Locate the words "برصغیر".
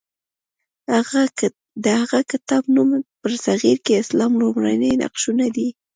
3.21-3.77